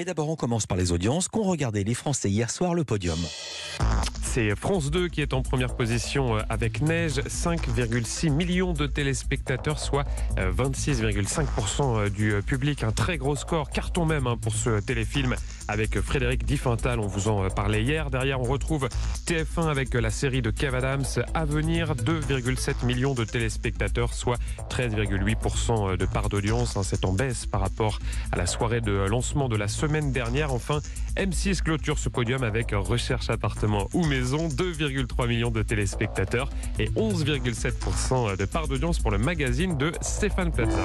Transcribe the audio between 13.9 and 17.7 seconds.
même hein, pour ce téléfilm avec Frédéric Diffental, on vous en